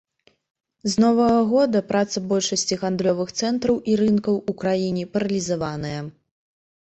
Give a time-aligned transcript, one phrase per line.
[0.93, 6.01] З новага года праца большасці гандлёвых цэнтраў і рынкаў у краіне паралізаваная.